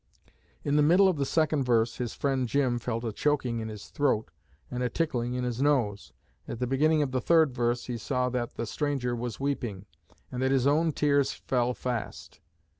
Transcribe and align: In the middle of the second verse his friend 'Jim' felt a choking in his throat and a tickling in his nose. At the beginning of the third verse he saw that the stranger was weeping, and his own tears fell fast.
In 0.63 0.77
the 0.77 0.81
middle 0.81 1.07
of 1.07 1.17
the 1.17 1.27
second 1.27 1.63
verse 1.63 1.97
his 1.97 2.15
friend 2.15 2.47
'Jim' 2.47 2.79
felt 2.79 3.03
a 3.03 3.13
choking 3.13 3.59
in 3.59 3.67
his 3.69 3.89
throat 3.89 4.31
and 4.71 4.81
a 4.81 4.89
tickling 4.89 5.35
in 5.35 5.43
his 5.43 5.61
nose. 5.61 6.11
At 6.47 6.57
the 6.57 6.65
beginning 6.65 7.03
of 7.03 7.11
the 7.11 7.21
third 7.21 7.53
verse 7.53 7.85
he 7.85 7.99
saw 7.99 8.27
that 8.29 8.55
the 8.55 8.65
stranger 8.65 9.15
was 9.15 9.39
weeping, 9.39 9.85
and 10.31 10.41
his 10.41 10.65
own 10.65 10.91
tears 10.91 11.33
fell 11.33 11.75
fast. 11.75 12.39